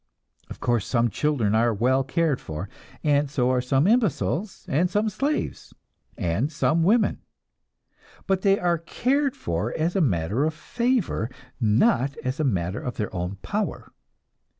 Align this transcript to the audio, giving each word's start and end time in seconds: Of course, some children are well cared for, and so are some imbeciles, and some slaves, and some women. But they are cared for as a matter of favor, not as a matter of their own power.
Of 0.49 0.59
course, 0.59 0.87
some 0.87 1.11
children 1.11 1.53
are 1.53 1.71
well 1.75 2.03
cared 2.03 2.41
for, 2.41 2.67
and 3.03 3.29
so 3.29 3.51
are 3.51 3.61
some 3.61 3.85
imbeciles, 3.85 4.65
and 4.67 4.89
some 4.89 5.09
slaves, 5.09 5.75
and 6.17 6.51
some 6.51 6.81
women. 6.81 7.19
But 8.25 8.41
they 8.41 8.57
are 8.57 8.79
cared 8.79 9.35
for 9.35 9.71
as 9.77 9.95
a 9.95 10.01
matter 10.01 10.43
of 10.43 10.55
favor, 10.55 11.29
not 11.59 12.17
as 12.23 12.39
a 12.39 12.43
matter 12.43 12.81
of 12.81 12.97
their 12.97 13.13
own 13.15 13.35
power. 13.43 13.93